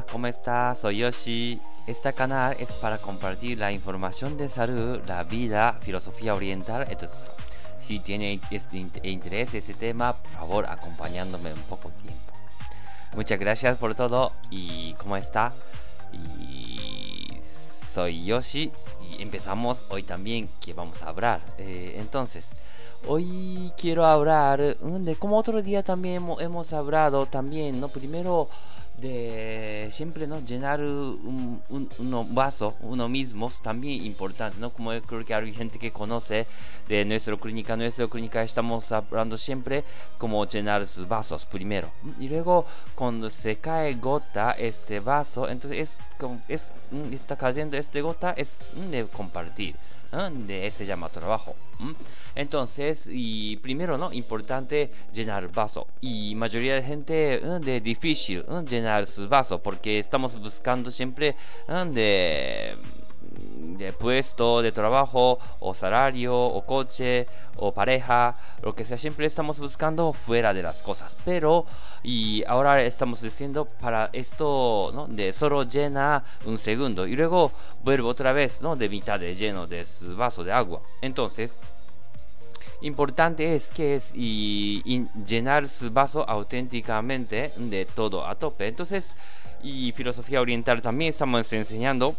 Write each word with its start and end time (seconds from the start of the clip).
¿cómo 0.00 0.26
estás? 0.26 0.78
Soy 0.78 0.98
Yoshi. 0.98 1.60
Este 1.86 2.12
canal 2.14 2.56
es 2.58 2.72
para 2.72 2.96
compartir 2.96 3.58
la 3.58 3.72
información 3.72 4.38
de 4.38 4.48
salud, 4.48 5.00
la 5.06 5.22
vida, 5.24 5.78
filosofía 5.82 6.34
oriental, 6.34 6.86
etc. 6.88 7.10
Si 7.78 7.98
tiene 7.98 8.40
interés 9.02 9.52
este 9.52 9.74
tema, 9.74 10.16
por 10.16 10.30
favor, 10.32 10.66
acompañándome 10.66 11.52
un 11.52 11.60
poco 11.62 11.90
tiempo. 11.90 12.32
Muchas 13.14 13.38
gracias 13.38 13.76
por 13.76 13.94
todo 13.94 14.32
y 14.50 14.94
¿cómo 14.94 15.16
está? 15.16 15.52
Y 16.12 17.38
soy 17.42 18.24
Yoshi 18.24 18.72
y 19.10 19.22
empezamos 19.22 19.84
hoy 19.90 20.04
también 20.04 20.48
que 20.58 20.72
vamos 20.72 21.02
a 21.02 21.10
hablar. 21.10 21.42
Eh, 21.58 21.96
entonces, 21.98 22.50
hoy 23.06 23.70
quiero 23.76 24.06
hablar 24.06 24.58
de 24.78 25.16
como 25.16 25.36
otro 25.36 25.60
día 25.60 25.82
también 25.82 26.26
hemos 26.40 26.72
hablado 26.72 27.26
también, 27.26 27.78
¿no? 27.78 27.88
Primero 27.88 28.48
de 29.02 29.88
siempre 29.90 30.26
no 30.26 30.40
llenar 30.40 30.80
un, 30.80 31.60
un, 31.68 32.34
vaso 32.34 32.76
uno 32.80 33.08
mismo 33.08 33.50
también 33.60 34.04
importante 34.06 34.58
no 34.60 34.70
como 34.70 34.92
creo 35.02 35.24
que 35.24 35.34
hay 35.34 35.52
gente 35.52 35.78
que 35.78 35.90
conoce 35.90 36.46
de 36.88 37.04
nuestra 37.04 37.36
clínica 37.36 37.76
nuestra 37.76 38.06
clínica 38.06 38.42
estamos 38.42 38.92
hablando 38.92 39.36
siempre 39.36 39.84
como 40.18 40.46
llenar 40.46 40.86
sus 40.86 41.08
vasos 41.08 41.44
primero 41.46 41.90
y 42.20 42.28
luego 42.28 42.64
cuando 42.94 43.28
se 43.28 43.56
cae 43.56 43.94
gota 43.94 44.52
este 44.52 45.00
vaso 45.00 45.48
entonces 45.48 45.78
es 45.78 45.98
como 46.18 46.40
es 46.48 46.72
está 47.10 47.36
cayendo 47.36 47.76
este 47.76 48.00
gota 48.02 48.32
es 48.36 48.72
de 48.90 49.06
compartir 49.06 49.74
de 50.12 50.66
ese 50.66 50.84
llama 50.84 51.08
trabajo. 51.08 51.56
Entonces, 52.34 53.08
y 53.10 53.56
primero, 53.56 53.96
¿no? 53.96 54.12
Importante 54.12 54.90
llenar 55.12 55.50
vaso. 55.50 55.86
Y 56.00 56.34
mayoría 56.34 56.74
de 56.74 56.82
gente 56.82 57.40
de 57.60 57.80
difícil 57.80 58.44
llenar 58.68 59.06
sus 59.06 59.28
vasos 59.28 59.60
porque 59.60 59.98
estamos 59.98 60.38
buscando 60.38 60.90
siempre 60.90 61.34
de 61.66 62.76
puesto 63.92 64.62
de 64.62 64.70
trabajo 64.70 65.38
o 65.58 65.74
salario 65.74 66.36
o 66.36 66.64
coche 66.64 67.26
o 67.56 67.72
pareja, 67.72 68.36
lo 68.62 68.74
que 68.74 68.84
sea, 68.84 68.96
siempre 68.96 69.26
estamos 69.26 69.58
buscando 69.58 70.12
fuera 70.12 70.54
de 70.54 70.62
las 70.62 70.82
cosas. 70.82 71.16
Pero, 71.24 71.66
y 72.02 72.44
ahora 72.46 72.82
estamos 72.82 73.20
diciendo 73.22 73.64
para 73.64 74.10
esto, 74.12 74.90
¿no? 74.94 75.06
De 75.06 75.32
solo 75.32 75.64
llena 75.64 76.22
un 76.44 76.58
segundo 76.58 77.06
y 77.06 77.16
luego 77.16 77.52
vuelvo 77.82 78.08
otra 78.08 78.32
vez, 78.32 78.62
¿no? 78.62 78.76
De 78.76 78.88
mitad 78.88 79.18
de 79.18 79.34
lleno 79.34 79.66
de 79.66 79.84
su 79.84 80.16
vaso 80.16 80.44
de 80.44 80.52
agua. 80.52 80.82
Entonces, 81.00 81.58
importante 82.82 83.54
es 83.54 83.70
que 83.70 83.96
es 83.96 84.12
y, 84.14 85.06
llenar 85.26 85.68
su 85.68 85.90
vaso 85.90 86.28
auténticamente 86.28 87.52
de 87.56 87.84
todo 87.86 88.26
a 88.26 88.34
tope. 88.34 88.68
Entonces, 88.68 89.16
y 89.62 89.92
filosofía 89.92 90.40
oriental 90.40 90.82
también 90.82 91.10
estamos 91.10 91.52
enseñando 91.52 92.16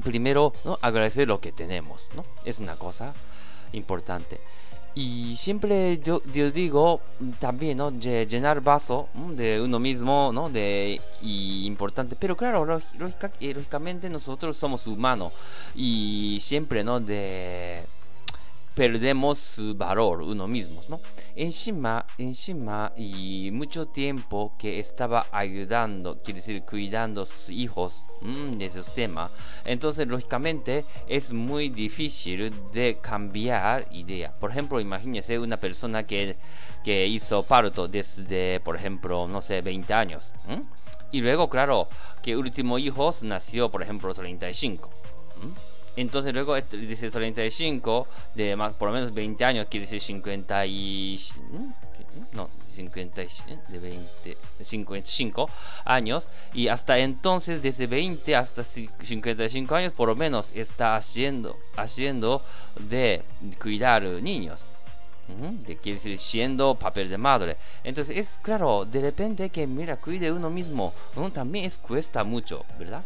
primero 0.00 0.52
¿no? 0.64 0.78
agradecer 0.82 1.28
lo 1.28 1.40
que 1.40 1.52
tenemos, 1.52 2.08
¿no? 2.16 2.24
Es 2.44 2.60
una 2.60 2.76
cosa 2.76 3.14
importante. 3.72 4.40
Y 4.96 5.34
siempre 5.36 5.98
yo, 5.98 6.22
yo 6.32 6.52
digo 6.52 7.00
también, 7.40 7.78
¿no? 7.78 7.90
llenar 7.90 8.60
vaso 8.60 9.08
de 9.14 9.60
uno 9.60 9.80
mismo, 9.80 10.30
¿no? 10.32 10.48
De, 10.48 11.00
y 11.20 11.66
importante. 11.66 12.14
Pero 12.14 12.36
claro, 12.36 12.78
eh, 13.40 13.54
lógicamente 13.54 14.08
nosotros 14.08 14.56
somos 14.56 14.86
humanos. 14.86 15.32
Y 15.74 16.38
siempre, 16.40 16.84
¿no? 16.84 17.00
De 17.00 17.82
perdemos 18.74 19.38
su 19.38 19.74
valor 19.74 20.22
uno 20.22 20.48
mismo, 20.48 20.80
¿no? 20.88 21.00
Encima, 21.36 22.04
encima, 22.18 22.92
y 22.96 23.50
mucho 23.52 23.86
tiempo 23.86 24.54
que 24.58 24.78
estaba 24.78 25.26
ayudando, 25.30 26.20
quiere 26.22 26.40
decir, 26.40 26.62
cuidando 26.62 27.22
a 27.22 27.26
sus 27.26 27.50
hijos 27.50 28.04
de 28.22 28.66
ese 28.66 28.82
tema, 28.94 29.30
entonces 29.64 30.06
lógicamente 30.08 30.84
es 31.08 31.32
muy 31.32 31.68
difícil 31.68 32.52
de 32.72 32.98
cambiar 33.00 33.86
idea. 33.92 34.32
Por 34.32 34.50
ejemplo, 34.50 34.80
imagínese 34.80 35.38
una 35.38 35.58
persona 35.58 36.06
que, 36.06 36.36
que 36.82 37.06
hizo 37.06 37.42
parto 37.44 37.86
desde, 37.86 38.60
por 38.60 38.76
ejemplo, 38.76 39.28
no 39.28 39.40
sé, 39.40 39.60
20 39.60 39.94
años. 39.94 40.32
Y 41.12 41.20
luego, 41.20 41.48
claro, 41.48 41.88
que 42.22 42.36
último 42.36 42.78
hijo 42.78 43.10
nació, 43.22 43.70
por 43.70 43.82
ejemplo, 43.82 44.12
35. 44.12 44.90
Entonces 45.96 46.32
luego 46.34 46.56
dice 46.56 47.10
35 47.10 48.06
de 48.34 48.56
más 48.56 48.74
por 48.74 48.88
lo 48.88 48.94
menos 48.94 49.14
20 49.14 49.44
años 49.44 49.66
quiere 49.70 49.84
decir 49.84 50.00
50 50.00 50.66
y 50.66 51.16
no 52.32 52.48
50 52.74 53.22
de 53.68 53.78
20 53.78 54.36
55 54.60 55.48
años. 55.84 56.28
Y 56.52 56.68
hasta 56.68 56.98
entonces 56.98 57.62
desde 57.62 57.86
20 57.86 58.34
hasta 58.36 58.62
55 58.64 59.74
años 59.74 59.92
por 59.92 60.08
lo 60.08 60.16
menos 60.16 60.52
está 60.54 60.96
haciendo 60.96 61.58
haciendo 61.76 62.42
de 62.88 63.22
cuidar 63.60 64.02
niños. 64.02 64.66
De 65.66 65.76
quiere 65.76 65.96
decir 65.96 66.18
siendo 66.18 66.74
papel 66.74 67.08
de 67.08 67.16
madre. 67.16 67.56
Entonces 67.82 68.18
es 68.18 68.38
claro 68.42 68.84
de 68.84 69.00
repente 69.00 69.48
que 69.48 69.66
mira 69.66 69.96
cuide 69.96 70.30
uno 70.30 70.50
mismo 70.50 70.92
también 71.32 71.64
es 71.64 71.78
cuesta 71.78 72.24
mucho 72.24 72.64
verdad 72.78 73.02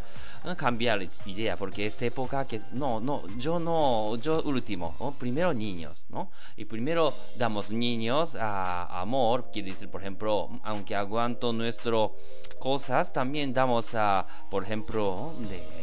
cambiar 0.56 1.00
idea, 1.26 1.56
porque 1.56 1.86
esta 1.86 2.06
época 2.06 2.44
que 2.44 2.60
no, 2.72 3.00
no, 3.00 3.22
yo 3.36 3.58
no, 3.58 4.16
yo 4.16 4.42
último, 4.42 5.14
primero 5.18 5.52
niños, 5.52 6.04
¿no? 6.08 6.30
Y 6.56 6.64
primero 6.64 7.12
damos 7.36 7.70
niños 7.70 8.34
a 8.34 9.00
amor, 9.00 9.50
quiere 9.52 9.70
decir, 9.70 9.88
por 9.88 10.00
ejemplo, 10.00 10.48
aunque 10.62 10.94
aguanto 10.94 11.52
nuestro 11.52 12.14
cosas, 12.58 13.12
también 13.12 13.52
damos 13.52 13.94
a, 13.94 14.26
por 14.50 14.64
ejemplo, 14.64 15.34
de 15.48 15.77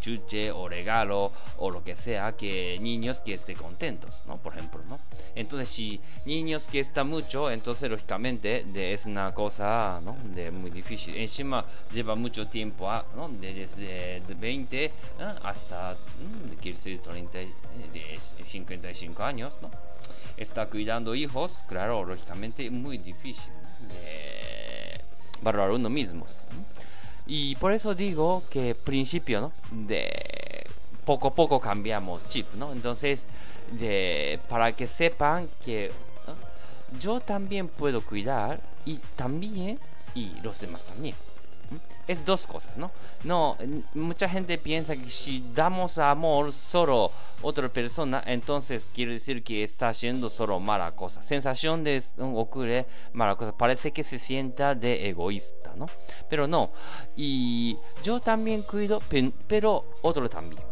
chuche 0.00 0.50
o 0.50 0.68
regalo 0.68 1.32
o 1.58 1.70
lo 1.70 1.84
que 1.84 1.94
sea 1.94 2.36
que 2.36 2.78
niños 2.80 3.20
que 3.20 3.34
estén 3.34 3.56
contentos, 3.56 4.22
¿no? 4.26 4.38
Por 4.38 4.54
ejemplo, 4.54 4.80
¿no? 4.88 4.98
Entonces, 5.34 5.68
si 5.68 6.00
niños 6.24 6.66
que 6.68 6.80
están 6.80 7.08
mucho, 7.08 7.50
entonces 7.50 7.90
lógicamente 7.90 8.64
de, 8.66 8.94
es 8.94 9.06
una 9.06 9.32
cosa, 9.34 10.00
¿no? 10.02 10.16
De 10.34 10.50
muy 10.50 10.70
difícil. 10.70 11.16
Encima 11.16 11.64
lleva 11.92 12.14
mucho 12.14 12.48
tiempo, 12.48 12.90
¿ah? 12.90 13.04
¿no? 13.14 13.28
desde 13.28 14.22
20 14.26 14.84
¿eh? 14.84 14.92
hasta, 15.42 15.96
quiere 16.60 16.76
decir, 16.76 17.00
30, 17.00 17.38
de 17.38 18.18
55 18.18 19.22
años, 19.22 19.56
¿no? 19.60 19.70
Está 20.36 20.66
cuidando 20.66 21.14
hijos, 21.14 21.64
claro, 21.68 22.04
lógicamente 22.04 22.70
muy 22.70 22.98
difícil 22.98 23.52
de 23.88 25.00
valorar 25.42 25.70
uno 25.70 25.90
mismo. 25.90 26.26
Y 27.26 27.56
por 27.56 27.72
eso 27.72 27.94
digo 27.94 28.42
que 28.50 28.74
principio, 28.74 29.40
¿no? 29.40 29.52
De 29.70 30.66
poco 31.04 31.28
a 31.28 31.34
poco 31.34 31.60
cambiamos 31.60 32.26
chip, 32.28 32.52
¿no? 32.54 32.72
Entonces, 32.72 33.26
de, 33.72 34.40
para 34.48 34.74
que 34.74 34.86
sepan 34.86 35.48
que 35.64 35.92
yo 36.98 37.20
también 37.20 37.68
puedo 37.68 38.04
cuidar 38.04 38.60
y 38.84 38.98
también, 39.16 39.78
y 40.14 40.30
los 40.42 40.60
demás 40.60 40.84
también 40.84 41.14
es 42.10 42.24
dos 42.24 42.46
cosas, 42.46 42.76
¿no? 42.76 42.90
No, 43.22 43.56
mucha 43.94 44.28
gente 44.28 44.58
piensa 44.58 44.96
que 44.96 45.10
si 45.10 45.44
damos 45.54 45.96
amor 45.98 46.52
solo 46.52 47.12
otra 47.42 47.68
persona, 47.68 48.22
entonces 48.26 48.86
quiere 48.94 49.12
decir 49.12 49.42
que 49.42 49.62
está 49.62 49.88
haciendo 49.88 50.28
solo 50.28 50.60
mala 50.60 50.92
cosa. 50.92 51.22
Sensación 51.22 51.84
de 51.84 52.02
ocurre 52.18 52.86
mala 53.12 53.36
cosa. 53.36 53.56
Parece 53.56 53.92
que 53.92 54.04
se 54.04 54.18
sienta 54.18 54.74
de 54.74 55.08
egoísta, 55.08 55.74
¿no? 55.76 55.86
Pero 56.28 56.46
no. 56.46 56.70
Y 57.16 57.76
yo 58.02 58.20
también 58.20 58.62
cuido, 58.62 59.02
pero 59.46 59.84
otro 60.02 60.28
también. 60.28 60.62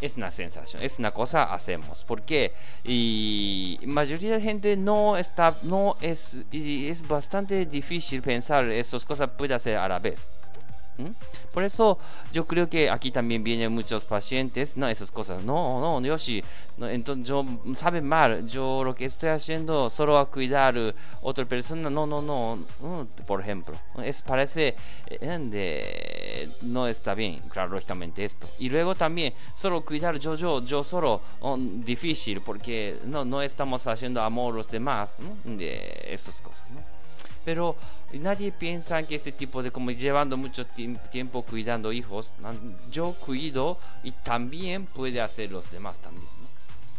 Es 0.00 0.16
una 0.16 0.30
sensación, 0.30 0.82
es 0.82 1.00
una 1.00 1.10
cosa 1.10 1.52
hacemos. 1.52 2.04
porque 2.04 2.52
Y 2.84 3.80
mayoría 3.86 4.34
de 4.34 4.40
gente 4.40 4.76
no 4.76 5.16
está, 5.16 5.56
no 5.62 5.96
es, 6.00 6.38
y 6.52 6.88
es 6.88 7.06
bastante 7.06 7.66
difícil 7.66 8.22
pensar 8.22 8.66
esas 8.70 9.04
cosas 9.04 9.30
puede 9.36 9.54
hacer 9.54 9.76
a 9.76 9.88
la 9.88 9.98
vez. 9.98 10.30
Por 11.52 11.64
eso 11.64 11.98
yo 12.32 12.46
creo 12.46 12.68
que 12.68 12.90
aquí 12.90 13.10
también 13.10 13.42
vienen 13.42 13.72
muchos 13.72 14.04
pacientes, 14.04 14.76
no 14.76 14.88
esas 14.88 15.10
cosas, 15.10 15.42
no, 15.42 15.80
no, 15.80 16.00
Yoshi, 16.06 16.42
no, 16.76 16.88
entonces 16.88 17.28
yo 17.28 17.44
sabe 17.74 18.00
mal, 18.00 18.46
yo 18.46 18.82
lo 18.84 18.94
que 18.94 19.04
estoy 19.04 19.30
haciendo 19.30 19.90
solo 19.90 20.18
a 20.18 20.30
cuidar 20.30 20.76
a 20.76 20.94
otra 21.22 21.44
persona, 21.44 21.90
no, 21.90 22.06
no, 22.06 22.20
no, 22.22 22.58
por 23.26 23.40
ejemplo, 23.40 23.76
es 24.02 24.22
parece 24.22 24.74
eh, 25.06 25.38
de, 25.50 26.50
no 26.62 26.86
está 26.86 27.14
bien, 27.14 27.42
claro, 27.48 27.72
lógicamente 27.72 28.24
esto. 28.24 28.48
Y 28.58 28.68
luego 28.68 28.94
también 28.94 29.34
solo 29.54 29.84
cuidar 29.84 30.18
yo, 30.18 30.34
yo, 30.34 30.64
yo 30.64 30.84
solo, 30.84 31.20
oh, 31.40 31.56
difícil, 31.58 32.40
porque 32.40 32.98
no, 33.04 33.24
no 33.24 33.42
estamos 33.42 33.86
haciendo 33.86 34.22
amor 34.22 34.54
a 34.54 34.56
los 34.58 34.68
demás, 34.68 35.16
de 35.44 36.04
esas 36.08 36.40
cosas, 36.40 36.68
¿no? 36.70 36.94
pero 37.44 37.76
nadie 38.18 38.52
piensa 38.52 39.02
que 39.02 39.14
este 39.14 39.32
tipo 39.32 39.62
de 39.62 39.70
como 39.70 39.90
llevando 39.90 40.36
mucho 40.36 40.66
tiempo 40.66 41.42
cuidando 41.42 41.92
hijos, 41.92 42.34
yo 42.90 43.12
cuido 43.14 43.78
y 44.02 44.12
también 44.12 44.86
puede 44.86 45.20
hacer 45.20 45.50
los 45.50 45.70
demás 45.70 45.98
también. 46.00 46.28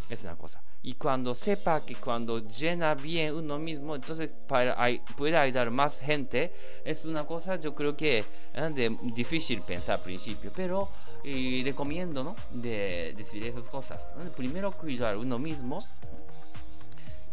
Es 0.09 0.23
una 0.23 0.35
cosa. 0.35 0.62
y 0.83 0.94
cuando 0.94 1.33
sepa 1.33 1.83
que 1.83 1.95
cuando 1.95 2.47
llena 2.47 2.94
bien 2.94 3.33
uno 3.33 3.57
mismo, 3.57 3.95
entonces 3.95 4.29
para, 4.47 4.77
puede 5.17 5.35
ayudar 5.35 5.71
más 5.71 6.00
gente, 6.00 6.51
es 6.83 7.06
una 7.06 7.25
cosa 7.25 7.56
yo 7.56 7.73
creo 7.73 7.97
que 7.97 8.19
es 8.53 8.75
de, 8.75 8.95
difícil 9.01 9.62
pensar 9.62 9.97
al 9.97 10.03
principio, 10.03 10.51
pero 10.56 10.89
eh, 11.23 11.63
recomiendo 11.65 12.23
¿no? 12.23 12.35
de 12.51 13.15
decir 13.17 13.44
esas 13.45 13.67
cosas. 13.67 14.07
Primero 14.35 14.71
cuidar 14.71 15.17
uno 15.17 15.39
mismo 15.39 15.79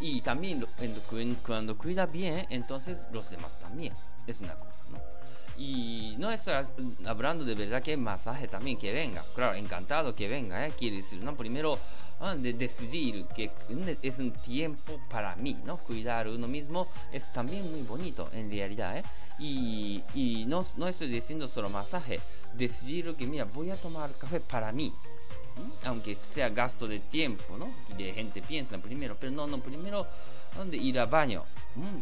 y 0.02 0.20
también 0.20 0.66
cuando 1.46 1.78
cuida 1.78 2.06
bien, 2.06 2.44
entonces 2.50 3.06
los 3.12 3.30
demás 3.30 3.56
también. 3.58 3.94
Es 4.26 4.40
una 4.40 4.54
cosa, 4.54 4.82
¿no? 4.90 4.98
Y 5.56 6.16
no 6.18 6.30
estoy 6.30 6.54
hablando 7.06 7.44
de 7.44 7.54
verdad 7.54 7.82
que 7.82 7.96
masaje 7.96 8.48
también 8.48 8.78
que 8.78 8.92
venga. 8.92 9.22
Claro, 9.34 9.54
encantado 9.54 10.14
que 10.14 10.26
venga, 10.26 10.66
¿eh? 10.66 10.72
quiere 10.76 10.96
decir, 10.96 11.22
¿no? 11.22 11.36
Primero 11.36 11.78
ah, 12.20 12.34
de 12.34 12.52
decidir 12.52 13.26
que 13.26 13.52
es 14.02 14.18
un 14.18 14.32
tiempo 14.32 15.00
para 15.08 15.36
mí, 15.36 15.56
¿no? 15.64 15.78
Cuidar 15.78 16.26
uno 16.26 16.48
mismo 16.48 16.88
es 17.12 17.32
también 17.32 17.70
muy 17.70 17.82
bonito 17.82 18.28
en 18.32 18.50
realidad, 18.50 18.98
¿eh? 18.98 19.04
Y, 19.38 20.02
y 20.14 20.46
no, 20.46 20.62
no 20.76 20.88
estoy 20.88 21.08
diciendo 21.08 21.46
solo 21.46 21.68
masaje, 21.70 22.20
decidir 22.54 23.14
que, 23.14 23.26
mira, 23.26 23.44
voy 23.44 23.70
a 23.70 23.76
tomar 23.76 24.10
café 24.18 24.40
para 24.40 24.72
mí, 24.72 24.92
aunque 25.84 26.16
sea 26.20 26.48
gasto 26.48 26.86
de 26.86 27.00
tiempo, 27.00 27.56
¿no? 27.58 27.72
Y 27.88 28.02
de 28.02 28.12
gente 28.12 28.42
piensa 28.42 28.78
primero, 28.78 29.16
pero 29.18 29.32
no, 29.32 29.46
no, 29.46 29.60
primero 29.60 30.06
¿dónde 30.56 30.76
ir 30.76 30.98
al 30.98 31.08
baño, 31.08 31.44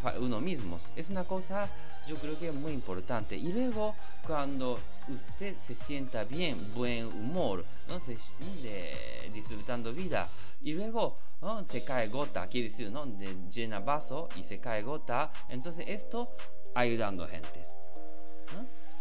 para 0.02 0.18
uno 0.18 0.40
mismo. 0.40 0.78
Es 0.96 1.10
una 1.10 1.24
cosa, 1.24 1.68
yo 2.06 2.16
creo 2.16 2.38
que 2.38 2.50
muy 2.52 2.72
importante. 2.72 3.36
Y 3.36 3.52
luego, 3.52 3.94
cuando 4.26 4.78
usted 5.08 5.56
se 5.56 5.74
sienta 5.74 6.24
bien, 6.24 6.72
buen 6.74 7.06
humor, 7.06 7.64
¿no? 7.88 8.00
se, 8.00 8.16
de, 8.62 9.30
disfrutando 9.32 9.92
vida, 9.92 10.28
y 10.62 10.72
luego 10.72 11.16
¿no? 11.40 11.62
se 11.64 11.84
cae 11.84 12.08
gota, 12.08 12.46
quiere 12.48 12.68
decir, 12.68 12.90
¿no? 12.90 13.06
De 13.06 13.36
llena 13.50 13.80
vaso 13.80 14.28
y 14.36 14.42
se 14.42 14.58
cae 14.58 14.82
gota, 14.82 15.32
entonces 15.48 15.84
esto 15.88 16.34
ayudando 16.74 17.24
a 17.24 17.28
gente. 17.28 17.62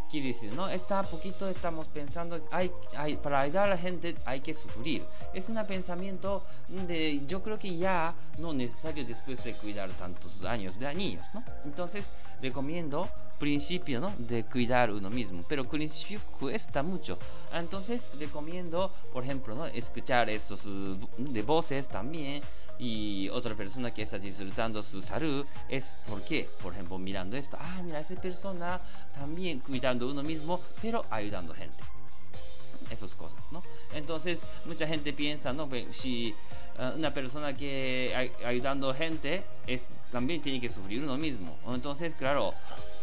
Quiere 0.10 0.30
decir, 0.30 0.54
¿no? 0.54 0.68
Está 0.68 1.04
poquito, 1.04 1.48
estamos 1.48 1.88
pensando, 1.88 2.48
hay, 2.52 2.72
hay, 2.98 3.18
para 3.18 3.42
ayudar 3.42 3.68
a 3.68 3.70
la 3.70 3.78
gente 3.78 4.16
hay 4.26 4.42
que 4.42 4.54
sufrir. 4.54 5.06
Es 5.34 5.50
un 5.50 5.64
pensamiento 5.68 6.44
de, 6.68 7.22
yo 7.28 7.42
creo 7.42 7.60
que 7.60 7.78
ya 7.78 8.16
no 8.40 8.52
necesario 8.52 9.06
después 9.06 9.44
de 9.44 9.54
cuidar 9.54 9.90
tantos 9.92 10.44
años 10.44 10.80
de 10.80 10.94
niños, 10.96 11.28
¿no? 11.34 11.44
Entonces, 11.64 12.10
recomiendo 12.42 13.08
principio, 13.40 14.00
¿no? 14.00 14.14
De 14.18 14.44
cuidar 14.44 14.92
uno 14.92 15.10
mismo. 15.10 15.44
Pero 15.48 15.68
principio 15.68 16.20
cuesta 16.40 16.84
mucho. 16.84 17.18
Entonces, 17.54 18.12
recomiendo, 18.20 18.94
por 19.14 19.24
ejemplo, 19.24 19.56
¿no? 19.56 19.66
Escuchar 19.66 20.30
estos 20.30 20.68
de 21.18 21.42
voces 21.42 21.88
también 21.88 22.42
y 22.78 23.28
otra 23.30 23.56
persona 23.56 23.94
que 23.94 24.04
está 24.04 24.18
disfrutando 24.18 24.82
su 24.84 25.02
salud 25.02 25.46
es 25.68 25.98
porque, 26.08 26.50
por 26.62 26.74
ejemplo, 26.74 26.98
mirando 26.98 27.36
esto, 27.36 27.58
ah, 27.60 27.82
mira, 27.84 28.00
esa 28.00 28.16
persona 28.16 28.82
también 29.14 29.60
cuidando 29.60 30.10
uno 30.10 30.24
mismo, 30.24 30.62
pero 30.82 31.06
ayudando 31.10 31.54
gente. 31.54 31.99
Esas 32.90 33.16
cosas, 33.16 33.52
¿no? 33.52 33.62
Entonces, 33.94 34.42
mucha 34.66 34.88
gente 34.88 35.14
piensa, 35.14 35.54
¿no? 35.54 35.70
Si 35.92 36.34
eh, 36.78 36.92
una 36.96 37.14
persona 37.14 37.56
que 37.56 38.32
ayudando 38.46 38.94
gente 38.94 39.44
es 39.68 39.90
también 40.12 40.42
tiene 40.42 40.60
que 40.60 40.70
sufrir 40.70 41.04
uno 41.04 41.18
mismo. 41.18 41.56
Entonces, 41.68 42.16
claro, 42.16 42.54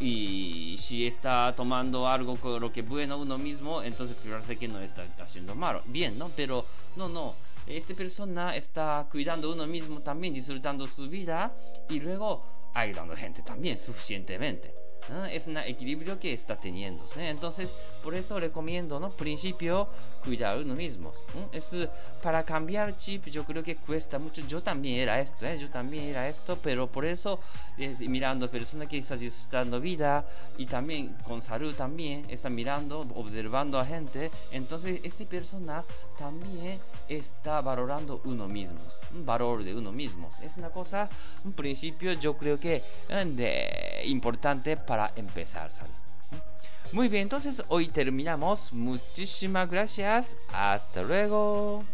y 0.00 0.74
si 0.76 1.06
está 1.06 1.54
tomando 1.54 2.08
algo 2.08 2.36
con 2.36 2.60
lo 2.60 2.72
que 2.72 2.82
bueno 2.82 3.16
uno 3.18 3.38
mismo, 3.38 3.82
entonces 3.82 4.16
parece 4.28 4.56
que 4.56 4.66
no 4.66 4.80
está 4.80 5.06
haciendo 5.20 5.54
malo. 5.54 5.82
Bien, 5.86 6.18
¿no? 6.18 6.30
Pero 6.34 6.66
no, 6.96 7.08
no 7.08 7.34
esta 7.66 7.94
persona 7.94 8.54
está 8.54 9.08
cuidando 9.10 9.52
uno 9.52 9.66
mismo 9.66 10.00
también, 10.00 10.32
disfrutando 10.32 10.86
su 10.86 11.08
vida 11.08 11.52
y 11.88 11.98
luego 11.98 12.44
ayudando 12.74 13.16
gente 13.16 13.42
también 13.42 13.76
suficientemente. 13.76 14.85
Es 15.30 15.46
un 15.46 15.56
equilibrio 15.58 16.18
que 16.18 16.32
está 16.32 16.56
teniendo. 16.56 17.04
Entonces, 17.16 17.72
por 18.02 18.14
eso 18.14 18.38
recomiendo, 18.40 18.98
¿no? 18.98 19.10
Principio, 19.10 19.88
cuidar 20.24 20.58
uno 20.58 20.74
mismo. 20.74 21.12
Es 21.52 21.76
para 22.22 22.42
cambiar 22.44 22.96
chip, 22.96 23.26
yo 23.26 23.44
creo 23.44 23.62
que 23.62 23.76
cuesta 23.76 24.18
mucho. 24.18 24.42
Yo 24.46 24.62
también 24.62 24.98
era 24.98 25.20
esto, 25.20 25.46
¿eh? 25.46 25.56
yo 25.58 25.70
también 25.70 26.04
era 26.04 26.28
esto, 26.28 26.58
pero 26.60 26.90
por 26.90 27.04
eso, 27.04 27.38
mirando 28.00 28.50
personas 28.50 28.88
que 28.88 28.98
están 28.98 29.20
disfrutando 29.20 29.80
vida 29.80 30.26
y 30.58 30.66
también 30.66 31.16
con 31.24 31.40
salud 31.40 31.74
también, 31.74 32.26
está 32.28 32.50
mirando, 32.50 33.06
observando 33.14 33.78
a 33.78 33.86
gente. 33.86 34.30
Entonces, 34.50 35.00
esta 35.04 35.24
persona 35.24 35.84
también 36.18 36.80
está 37.08 37.60
valorando 37.60 38.20
uno 38.24 38.48
mismo, 38.48 38.80
un 39.14 39.24
valor 39.24 39.62
de 39.62 39.74
uno 39.74 39.92
mismo. 39.92 40.28
Es 40.42 40.56
una 40.56 40.70
cosa, 40.70 41.08
un 41.44 41.52
principio, 41.52 42.12
yo 42.14 42.36
creo 42.36 42.58
que 42.58 42.82
de, 43.08 44.02
importante 44.06 44.76
para 44.76 44.95
para 44.96 45.12
empezar. 45.16 45.68
Muy 46.92 47.08
bien, 47.08 47.24
entonces 47.24 47.62
hoy 47.68 47.88
terminamos. 47.88 48.72
Muchísimas 48.72 49.68
gracias. 49.68 50.36
Hasta 50.52 51.02
luego. 51.02 51.84